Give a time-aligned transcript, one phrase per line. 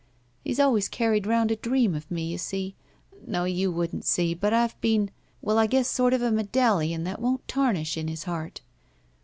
[0.43, 2.73] He's always carried rotmd a dream of me, you see—
[3.27, 5.11] no, you wouldn't see, but I've been—
[5.43, 8.61] well, I guess sort of a medallion that won't tarnish in his heart.